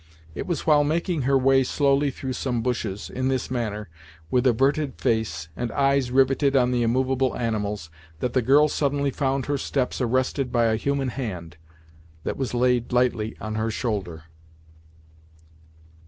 [0.33, 3.87] It was while making her way slowly through some bushes, in this manner,
[4.31, 9.45] with averted face and eyes riveted on the immovable animals, that the girl suddenly found
[9.45, 11.57] her steps arrested by a human hand,
[12.23, 14.23] that was laid lightly on her shoulder.